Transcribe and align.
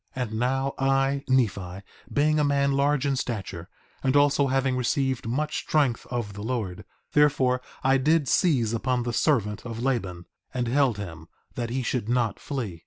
4:31 0.17 0.23
And 0.31 0.39
now 0.39 0.73
I, 0.79 1.23
Nephi, 1.29 1.83
being 2.11 2.39
a 2.39 2.43
man 2.43 2.71
large 2.71 3.05
in 3.05 3.15
stature, 3.15 3.69
and 4.01 4.15
also 4.15 4.47
having 4.47 4.75
received 4.75 5.27
much 5.27 5.57
strength 5.57 6.07
of 6.09 6.33
the 6.33 6.41
Lord, 6.41 6.85
therefore 7.13 7.61
I 7.83 7.99
did 7.99 8.27
seize 8.27 8.73
upon 8.73 9.03
the 9.03 9.13
servant 9.13 9.63
of 9.63 9.79
Laban, 9.83 10.25
and 10.55 10.67
held 10.67 10.97
him, 10.97 11.27
that 11.53 11.69
he 11.69 11.83
should 11.83 12.09
not 12.09 12.39
flee. 12.39 12.79